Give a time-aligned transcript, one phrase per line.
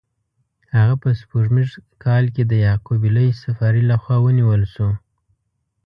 [0.75, 1.71] هغه په سپوږمیز
[2.03, 4.89] کال کې د یعقوب لیث صفاري له خوا ونیول شو.